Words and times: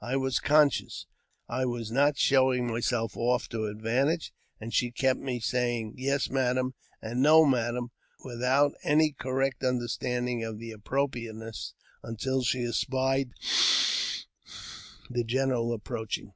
I 0.00 0.12
w 0.12 0.30
conscious 0.42 1.04
I 1.46 1.66
was 1.66 1.90
not 1.92 2.16
showing 2.16 2.66
myself 2.68 3.18
off 3.18 3.50
to 3.50 3.66
advantage, 3.66 4.32
and 4.58 4.72
she 4.72 4.90
kept 4.90 5.20
me 5.20 5.40
saying 5.40 5.96
*' 5.96 5.96
Yes, 5.98 6.30
madam" 6.30 6.72
and 7.02 7.20
No, 7.20 7.44
madam," 7.44 7.90
without 8.24 8.72
any 8.82 9.12
correct 9.12 9.62
understanding 9.62 10.42
of 10.42 10.58
the 10.58 10.70
appropriateness, 10.70 11.74
until 12.02 12.42
she 12.42 12.64
espied 12.64 13.32
the 15.10 15.22
general 15.22 15.70
approaching. 15.74 16.32